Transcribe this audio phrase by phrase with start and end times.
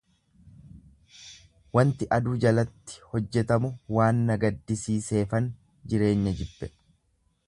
[1.77, 5.51] Wanti aduu jalatti hojjetamu waan na gaddisiiseefan
[5.93, 6.75] jireenya jibbe;